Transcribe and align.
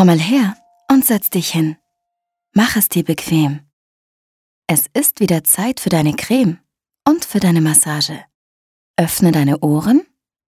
Komm 0.00 0.06
mal 0.06 0.18
her 0.18 0.56
und 0.90 1.04
setz 1.04 1.28
dich 1.28 1.50
hin. 1.50 1.76
Mach 2.54 2.74
es 2.74 2.88
dir 2.88 3.04
bequem. 3.04 3.70
Es 4.66 4.86
ist 4.94 5.20
wieder 5.20 5.44
Zeit 5.44 5.78
für 5.78 5.90
deine 5.90 6.14
Creme 6.14 6.58
und 7.06 7.26
für 7.26 7.38
deine 7.38 7.60
Massage. 7.60 8.24
Öffne 8.96 9.30
deine 9.30 9.58
Ohren 9.58 10.06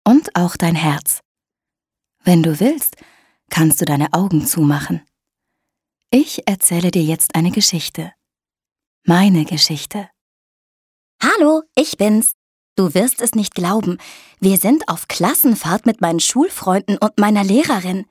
und 0.02 0.34
auch 0.34 0.56
dein 0.56 0.74
Herz. 0.74 1.20
Wenn 2.22 2.42
du 2.42 2.58
willst, 2.58 2.96
kannst 3.50 3.82
du 3.82 3.84
deine 3.84 4.14
Augen 4.14 4.46
zumachen. 4.46 5.02
Ich 6.10 6.48
erzähle 6.48 6.90
dir 6.90 7.02
jetzt 7.02 7.34
eine 7.34 7.50
Geschichte. 7.50 8.14
Meine 9.04 9.44
Geschichte. 9.44 10.08
Hallo, 11.22 11.64
ich 11.74 11.98
bin's. 11.98 12.32
Du 12.76 12.94
wirst 12.94 13.20
es 13.20 13.34
nicht 13.34 13.54
glauben. 13.54 13.98
Wir 14.40 14.56
sind 14.56 14.88
auf 14.88 15.06
Klassenfahrt 15.06 15.84
mit 15.84 16.00
meinen 16.00 16.20
Schulfreunden 16.20 16.96
und 16.96 17.18
meiner 17.18 17.44
Lehrerin. 17.44 18.06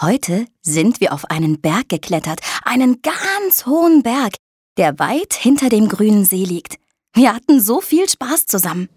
Heute 0.00 0.46
sind 0.62 1.00
wir 1.00 1.12
auf 1.12 1.24
einen 1.24 1.60
Berg 1.60 1.88
geklettert, 1.88 2.38
einen 2.64 3.02
ganz 3.02 3.66
hohen 3.66 4.04
Berg, 4.04 4.34
der 4.76 4.96
weit 5.00 5.34
hinter 5.34 5.70
dem 5.70 5.88
grünen 5.88 6.24
See 6.24 6.44
liegt. 6.44 6.76
Wir 7.14 7.34
hatten 7.34 7.60
so 7.60 7.80
viel 7.80 8.08
Spaß 8.08 8.46
zusammen. 8.46 8.88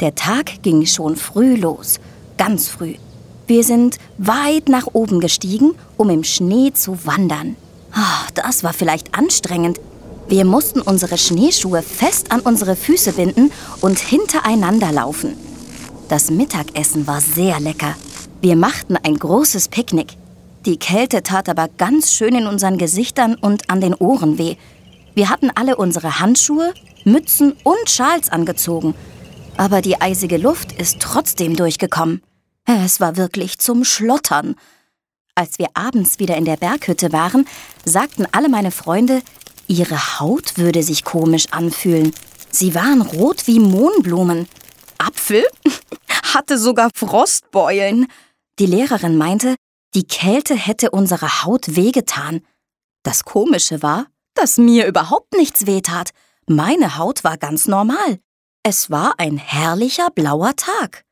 Der 0.00 0.14
Tag 0.14 0.62
ging 0.62 0.86
schon 0.86 1.16
früh 1.16 1.56
los, 1.56 2.00
ganz 2.38 2.68
früh. 2.68 2.94
Wir 3.46 3.64
sind 3.64 3.98
weit 4.16 4.70
nach 4.70 4.86
oben 4.94 5.20
gestiegen, 5.20 5.74
um 5.98 6.08
im 6.08 6.24
Schnee 6.24 6.72
zu 6.72 7.04
wandern. 7.04 7.56
Oh, 7.94 8.30
das 8.34 8.64
war 8.64 8.72
vielleicht 8.72 9.18
anstrengend, 9.18 9.78
wir 10.26 10.46
mussten 10.46 10.80
unsere 10.80 11.18
Schneeschuhe 11.18 11.82
fest 11.82 12.32
an 12.32 12.40
unsere 12.40 12.76
Füße 12.76 13.12
binden 13.12 13.52
und 13.82 13.98
hintereinander 13.98 14.90
laufen. 14.90 15.36
Das 16.08 16.30
Mittagessen 16.30 17.06
war 17.06 17.20
sehr 17.20 17.60
lecker. 17.60 17.94
Wir 18.40 18.56
machten 18.56 18.96
ein 18.96 19.16
großes 19.16 19.68
Picknick. 19.68 20.16
Die 20.66 20.78
Kälte 20.78 21.22
tat 21.22 21.48
aber 21.48 21.68
ganz 21.68 22.12
schön 22.12 22.34
in 22.34 22.46
unseren 22.46 22.76
Gesichtern 22.76 23.34
und 23.34 23.70
an 23.70 23.80
den 23.80 23.94
Ohren 23.94 24.36
weh. 24.36 24.56
Wir 25.14 25.30
hatten 25.30 25.50
alle 25.54 25.76
unsere 25.76 26.20
Handschuhe, 26.20 26.74
Mützen 27.04 27.56
und 27.64 27.88
Schals 27.88 28.28
angezogen. 28.28 28.94
Aber 29.56 29.80
die 29.80 30.00
eisige 30.00 30.36
Luft 30.36 30.72
ist 30.72 31.00
trotzdem 31.00 31.56
durchgekommen. 31.56 32.22
Es 32.66 33.00
war 33.00 33.16
wirklich 33.16 33.58
zum 33.58 33.84
Schlottern. 33.84 34.54
Als 35.34 35.58
wir 35.58 35.68
abends 35.74 36.18
wieder 36.18 36.36
in 36.36 36.44
der 36.44 36.56
Berghütte 36.56 37.12
waren, 37.12 37.46
sagten 37.84 38.26
alle 38.32 38.48
meine 38.48 38.70
Freunde, 38.70 39.22
Ihre 39.66 40.18
Haut 40.18 40.58
würde 40.58 40.82
sich 40.82 41.04
komisch 41.04 41.46
anfühlen. 41.52 42.12
Sie 42.50 42.74
waren 42.74 43.02
rot 43.02 43.46
wie 43.46 43.60
Mohnblumen. 43.60 44.48
Apfel 44.98 45.44
hatte 46.34 46.58
sogar 46.58 46.90
Frostbeulen. 46.94 48.08
Die 48.58 48.66
Lehrerin 48.66 49.16
meinte, 49.16 49.54
die 49.94 50.06
Kälte 50.06 50.54
hätte 50.54 50.90
unserer 50.90 51.44
Haut 51.44 51.76
wehgetan. 51.76 52.40
Das 53.02 53.24
Komische 53.24 53.82
war, 53.82 54.06
dass 54.34 54.58
mir 54.58 54.86
überhaupt 54.86 55.34
nichts 55.34 55.66
wehtat. 55.66 56.10
Meine 56.46 56.96
Haut 56.96 57.24
war 57.24 57.36
ganz 57.36 57.66
normal. 57.66 58.20
Es 58.62 58.90
war 58.90 59.14
ein 59.18 59.36
herrlicher 59.36 60.10
blauer 60.10 60.54
Tag. 60.54 61.04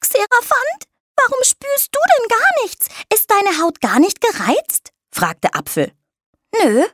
Xeraphant, 0.00 0.84
warum 1.16 1.42
spürst 1.42 1.88
du 1.92 1.98
denn 2.18 2.28
gar 2.28 2.64
nichts? 2.64 2.86
Ist 3.12 3.30
deine 3.30 3.62
Haut 3.62 3.80
gar 3.80 3.98
nicht 3.98 4.20
gereizt? 4.20 4.92
fragte 5.12 5.54
Apfel. 5.54 5.92
Nö, 6.62 6.84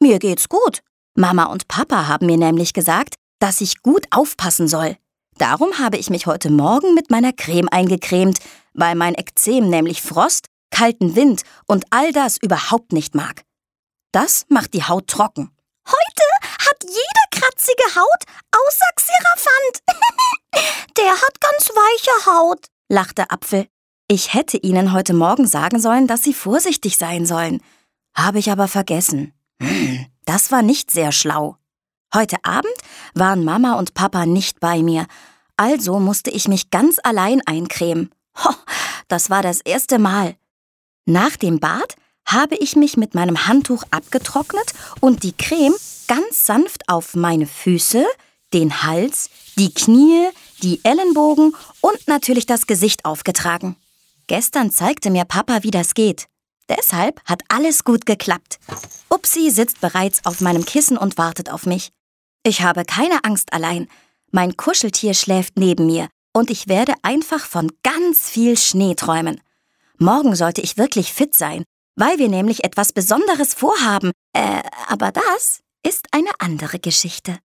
mir 0.00 0.18
geht's 0.18 0.48
gut. 0.48 0.82
Mama 1.16 1.44
und 1.44 1.68
Papa 1.68 2.08
haben 2.08 2.26
mir 2.26 2.36
nämlich 2.36 2.72
gesagt, 2.72 3.14
dass 3.38 3.60
ich 3.60 3.82
gut 3.82 4.06
aufpassen 4.10 4.68
soll. 4.68 4.96
Darum 5.38 5.78
habe 5.78 5.96
ich 5.96 6.10
mich 6.10 6.26
heute 6.26 6.50
Morgen 6.50 6.94
mit 6.94 7.10
meiner 7.10 7.32
Creme 7.32 7.68
eingecremt, 7.68 8.38
weil 8.72 8.94
mein 8.94 9.14
Ekzem 9.14 9.68
nämlich 9.68 10.02
Frost, 10.02 10.46
kalten 10.74 11.14
Wind 11.14 11.42
und 11.66 11.84
all 11.90 12.12
das 12.12 12.36
überhaupt 12.36 12.92
nicht 12.92 13.14
mag. 13.14 13.44
Das 14.12 14.44
macht 14.48 14.74
die 14.74 14.84
Haut 14.84 15.06
trocken. 15.06 15.50
Heute 15.86 16.24
hat 16.66 16.82
jeder 16.82 17.24
kratzige 17.30 17.94
Haut, 17.96 18.24
außer 18.52 18.90
Xeraphant. 18.96 19.82
Der 20.98 21.12
hat 21.12 21.40
ganz 21.40 21.68
weiche 21.68 22.26
Haut, 22.30 22.66
lachte 22.88 23.30
Apfel. 23.30 23.68
Ich 24.08 24.34
hätte 24.34 24.58
Ihnen 24.58 24.92
heute 24.92 25.14
Morgen 25.14 25.46
sagen 25.46 25.80
sollen, 25.80 26.06
dass 26.06 26.22
Sie 26.22 26.34
vorsichtig 26.34 26.98
sein 26.98 27.24
sollen. 27.24 27.62
Habe 28.14 28.38
ich 28.38 28.50
aber 28.50 28.68
vergessen. 28.68 29.32
Hm, 29.62 30.06
das 30.24 30.50
war 30.50 30.62
nicht 30.62 30.90
sehr 30.90 31.12
schlau. 31.12 31.56
Heute 32.12 32.36
Abend 32.44 32.74
waren 33.14 33.44
Mama 33.44 33.74
und 33.78 33.94
Papa 33.94 34.26
nicht 34.26 34.60
bei 34.60 34.82
mir, 34.82 35.06
also 35.56 36.00
musste 36.00 36.30
ich 36.30 36.48
mich 36.48 36.70
ganz 36.70 36.98
allein 37.02 37.40
eincremen. 37.46 38.10
Ho, 38.42 38.50
das 39.08 39.30
war 39.30 39.42
das 39.42 39.60
erste 39.60 39.98
Mal. 39.98 40.36
Nach 41.06 41.36
dem 41.36 41.60
Bad 41.60 41.96
habe 42.26 42.56
ich 42.56 42.76
mich 42.76 42.96
mit 42.96 43.14
meinem 43.14 43.46
Handtuch 43.46 43.84
abgetrocknet 43.90 44.72
und 45.00 45.22
die 45.22 45.36
Creme 45.36 45.74
ganz 46.08 46.46
sanft 46.46 46.88
auf 46.88 47.14
meine 47.14 47.46
Füße, 47.46 48.04
den 48.52 48.82
Hals, 48.82 49.30
die 49.58 49.72
Knie, 49.72 50.28
die 50.62 50.80
Ellenbogen 50.84 51.54
und 51.80 52.08
natürlich 52.08 52.46
das 52.46 52.66
Gesicht 52.66 53.04
aufgetragen. 53.04 53.76
Gestern 54.26 54.70
zeigte 54.70 55.10
mir 55.10 55.24
Papa, 55.24 55.62
wie 55.62 55.70
das 55.70 55.92
geht. 55.92 56.26
Deshalb 56.68 57.20
hat 57.26 57.42
alles 57.48 57.84
gut 57.84 58.06
geklappt. 58.06 58.58
Upsi 59.10 59.50
sitzt 59.50 59.82
bereits 59.82 60.24
auf 60.24 60.40
meinem 60.40 60.64
Kissen 60.64 60.96
und 60.96 61.18
wartet 61.18 61.50
auf 61.50 61.66
mich. 61.66 61.90
Ich 62.42 62.62
habe 62.62 62.84
keine 62.84 63.24
Angst 63.24 63.52
allein. 63.52 63.88
Mein 64.30 64.56
Kuscheltier 64.56 65.12
schläft 65.12 65.58
neben 65.58 65.84
mir 65.86 66.08
und 66.32 66.50
ich 66.50 66.68
werde 66.68 66.94
einfach 67.02 67.44
von 67.44 67.70
ganz 67.82 68.30
viel 68.30 68.56
Schnee 68.56 68.94
träumen. 68.94 69.40
Morgen 69.98 70.34
sollte 70.34 70.60
ich 70.60 70.76
wirklich 70.76 71.12
fit 71.12 71.34
sein, 71.34 71.64
weil 71.96 72.18
wir 72.18 72.28
nämlich 72.28 72.64
etwas 72.64 72.92
Besonderes 72.92 73.54
vorhaben. 73.54 74.10
Äh, 74.32 74.62
aber 74.88 75.12
das 75.12 75.60
ist 75.86 76.08
eine 76.10 76.30
andere 76.38 76.80
Geschichte. 76.80 77.38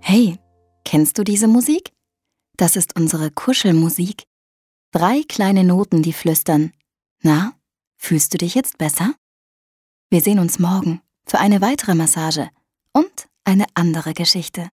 Hey, 0.00 0.38
kennst 0.84 1.18
du 1.18 1.24
diese 1.24 1.48
Musik? 1.48 1.92
Das 2.56 2.76
ist 2.76 2.96
unsere 2.96 3.30
Kuschelmusik. 3.30 4.24
Drei 4.92 5.22
kleine 5.28 5.64
Noten, 5.64 6.02
die 6.02 6.12
flüstern. 6.12 6.72
Na, 7.22 7.52
fühlst 7.96 8.32
du 8.32 8.38
dich 8.38 8.54
jetzt 8.54 8.78
besser? 8.78 9.14
Wir 10.08 10.22
sehen 10.22 10.38
uns 10.38 10.58
morgen 10.58 11.02
für 11.26 11.38
eine 11.38 11.60
weitere 11.60 11.94
Massage 11.94 12.48
und 12.92 13.28
eine 13.44 13.66
andere 13.74 14.14
Geschichte. 14.14 14.66